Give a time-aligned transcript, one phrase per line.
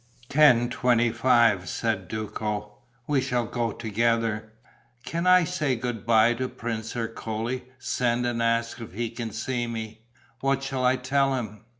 [0.29, 2.79] "Ten twenty five," said Duco.
[3.05, 4.51] "We shall go together."
[5.05, 7.61] "Can I say good bye to Prince Ercole?
[7.77, 10.01] Send and ask if he can see me."
[10.39, 11.65] "What shall I tell him?"